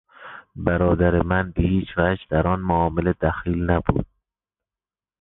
برادر 0.55 1.21
من 1.23 1.51
به 1.51 1.61
هیچ 1.63 1.87
وجه 1.97 2.21
در 2.29 2.47
آن 2.47 2.59
معامله 2.59 3.13
دخیل 3.13 3.71
نبود. 3.71 4.05